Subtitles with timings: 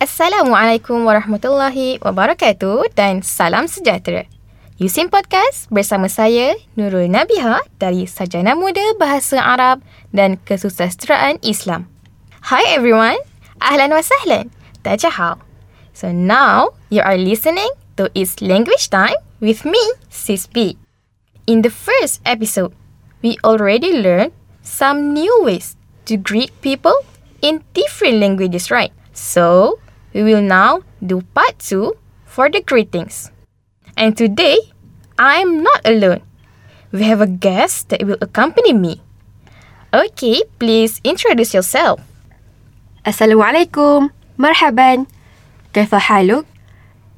[0.00, 4.24] Assalamualaikum warahmatullahi wabarakatuh dan salam sejahtera.
[4.80, 11.84] Yusim Podcast bersama saya Nurul Nabiha dari Sarjana Muda Bahasa Arab dan Kesusasteraan Islam.
[12.48, 13.20] Hi everyone,
[13.60, 14.48] ahlan wa sahlan.
[14.80, 15.36] Tajahal.
[15.92, 17.68] So now you are listening
[18.00, 20.80] to It's Language Time with me, Sis B.
[21.44, 22.72] In the first episode,
[23.20, 24.32] we already learned
[24.64, 25.76] some new ways
[26.08, 26.96] to greet people
[27.44, 28.96] in different languages, right?
[29.12, 29.76] So,
[30.13, 31.91] we will now do part 2
[32.25, 33.31] for the greetings.
[33.95, 34.57] And today,
[35.17, 36.21] I'm not alone.
[36.91, 38.99] We have a guest that will accompany me.
[39.95, 41.99] Okay, please introduce yourself.
[43.05, 44.09] Assalamualaikum.
[44.37, 45.05] مرحبا.
[45.73, 46.45] كيف حالك؟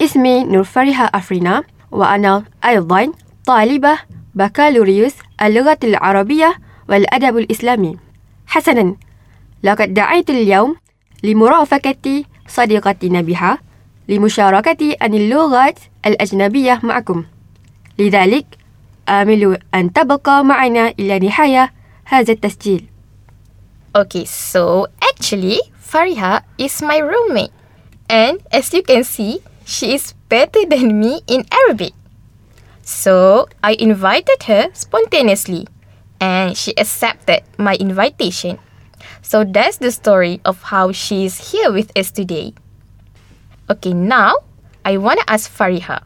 [0.00, 3.12] اسمي نور فريحة أفرينا وأنا أيضا
[3.46, 3.98] طالبة
[4.34, 6.58] بكالوريوس اللغة العربية
[6.88, 7.98] والأدب الإسلامي.
[8.46, 8.96] حسنا،
[9.62, 10.76] لقد دعيت اليوم
[11.22, 13.58] لمرافقة صديقتي نبيحة
[14.08, 17.24] لمشاركة عن اللغات الأجنبية معكم.
[17.98, 18.46] لذلك
[19.08, 21.72] آمل أن تبقى معنا إلى نهاية
[22.04, 22.86] هذا التسجيل.
[23.96, 27.52] Okay, so actually, Fariha is my roommate.
[28.10, 31.94] And as you can see, she is better than me in Arabic.
[32.82, 35.66] So I invited her spontaneously,
[36.20, 38.58] and she accepted my invitation.
[39.21, 42.53] So that's the story of how she is here with us today.
[43.69, 44.35] Okay, now
[44.83, 46.03] I want to ask Fariha.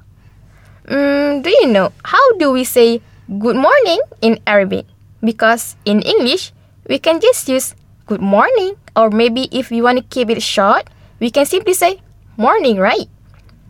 [0.86, 3.02] Mm, do you know how do we say
[3.40, 4.86] good morning in Arabic?
[5.24, 6.54] Because in English,
[6.88, 7.74] we can just use
[8.06, 10.86] good morning, or maybe if we want to keep it short,
[11.20, 12.02] we can simply say
[12.38, 13.10] morning, right?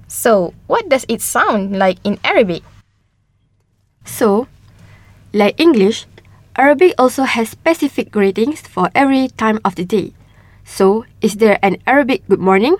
[0.07, 2.63] So, what does it sound like in Arabic?
[4.03, 4.47] So,
[5.33, 6.05] like English,
[6.55, 10.13] Arabic also has specific greetings for every time of the day.
[10.63, 12.77] So, is there an Arabic good morning?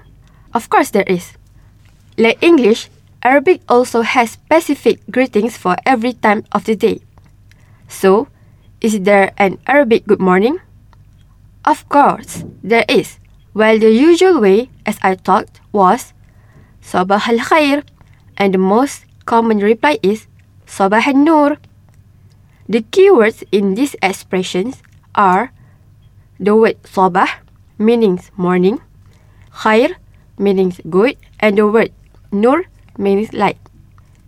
[0.54, 1.36] Of course there is.
[2.18, 2.88] Like English,
[3.22, 7.02] Arabic also has specific greetings for every time of the day.
[7.90, 8.30] So,
[8.80, 10.64] is there an Arabic good morning?
[11.66, 13.20] Of course, there is.
[13.54, 16.14] Well, the usual way, as I talked, was
[16.80, 17.84] Sabah al khair,
[18.38, 20.28] and the most common reply is
[20.64, 21.58] Sabah al nur.
[22.66, 24.82] The keywords in these expressions
[25.14, 25.54] are
[26.42, 27.30] the word "sobah,"
[27.78, 28.82] meaning morning,
[29.62, 30.02] khair,
[30.42, 31.94] meaning good, and the word
[32.34, 32.66] nur,
[32.98, 33.62] meaning light.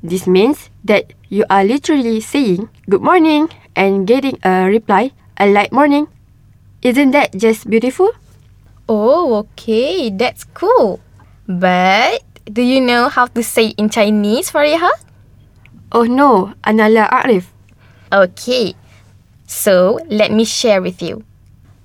[0.06, 5.74] This means that you are literally saying good morning and getting a reply, a light
[5.74, 6.06] morning.
[6.86, 8.14] Isn't that just beautiful?
[8.86, 11.02] Oh, okay, that's cool.
[11.50, 14.94] But do you know how to say in Chinese, Fariha?
[15.92, 17.57] Oh no, Anala Arif.
[18.12, 18.74] Okay,
[19.48, 21.26] so let me share with you.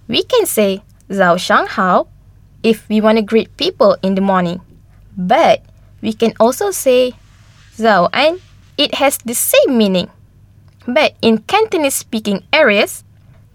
[0.07, 2.07] We can say Zhao Shang Hao
[2.63, 4.61] if we want to greet people in the morning.
[5.17, 5.65] But
[6.01, 7.15] we can also say
[7.75, 8.39] Zhao An.
[8.79, 10.11] It has the same meaning.
[10.87, 13.03] But in Cantonese speaking areas,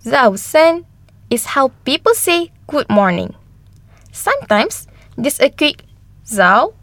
[0.03, 0.85] Zhao Sen
[1.29, 3.33] is how people say good morning.
[4.11, 4.87] Sometimes,
[5.19, 5.83] just a quick
[6.25, 6.73] Zhao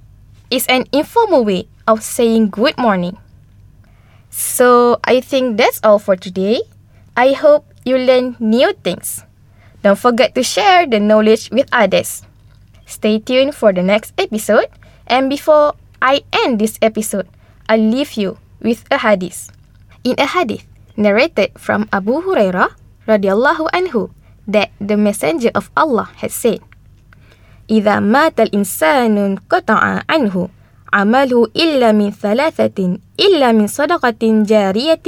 [0.50, 3.18] is an informal way of saying good morning.
[4.33, 6.61] So, I think that's all for today.
[7.17, 9.25] I hope you learn new things.
[9.81, 12.23] Don't forget to share the knowledge with others.
[12.85, 14.67] Stay tuned for the next episode.
[15.07, 17.27] And before I end this episode,
[17.67, 19.51] I'll leave you with a hadith.
[20.03, 22.75] In a hadith narrated from Abu Hurairah
[23.07, 24.11] radhiyallahu anhu
[24.47, 26.59] that the messenger of Allah had said,
[27.69, 30.49] إذا مات الإنسان انقطع عنه
[30.94, 35.02] عمله إلا من ثلاثة إلا من صدقة جارية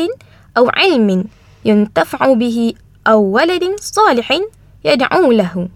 [0.59, 1.25] أو علم
[1.65, 2.75] ينتفع به
[3.07, 4.41] أو ولد صالح
[4.85, 5.69] يدعو له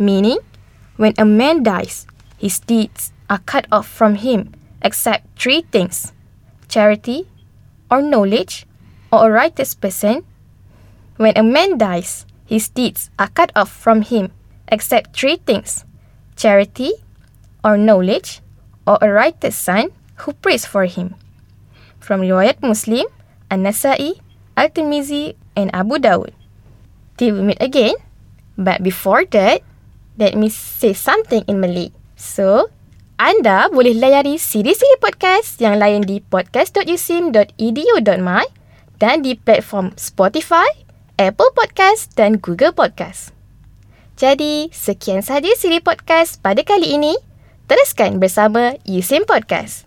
[0.00, 0.40] meaning
[0.96, 2.06] when a man dies
[2.40, 4.48] his deeds are cut off from him
[4.82, 6.12] except three things
[6.68, 7.28] charity
[7.90, 8.64] or knowledge
[9.12, 10.24] or a righteous person
[11.18, 14.32] when a man dies his deeds are cut off from him
[14.72, 15.84] except three things
[16.34, 16.92] charity
[17.62, 18.40] or knowledge
[18.90, 19.94] or a righteous son
[20.26, 21.14] who prays for him.
[22.02, 23.06] From Riwayat Muslim,
[23.46, 24.18] An-Nasai,
[24.58, 26.34] Al-Tirmizi, and Abu Dawud.
[27.14, 27.94] Till we meet again.
[28.58, 29.62] But before that,
[30.18, 31.94] let me say something in Malay.
[32.18, 32.66] So,
[33.20, 38.44] anda boleh layari siri-siri podcast yang lain di podcast.usim.edu.my
[39.00, 40.68] dan di platform Spotify,
[41.16, 43.32] Apple Podcast dan Google Podcast.
[44.20, 47.16] Jadi, sekian sahaja siri podcast pada kali ini.
[47.70, 49.86] Teruskan bersama Yusim Podcast.